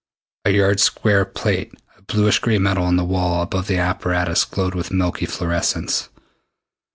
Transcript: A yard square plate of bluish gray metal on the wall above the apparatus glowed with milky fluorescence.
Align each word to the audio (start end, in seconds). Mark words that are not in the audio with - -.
A 0.45 0.49
yard 0.49 0.79
square 0.79 1.25
plate 1.25 1.75
of 1.95 2.07
bluish 2.07 2.39
gray 2.39 2.57
metal 2.57 2.85
on 2.85 2.95
the 2.95 3.03
wall 3.03 3.43
above 3.43 3.67
the 3.67 3.77
apparatus 3.77 4.45
glowed 4.45 4.73
with 4.73 4.89
milky 4.89 5.27
fluorescence. 5.27 6.09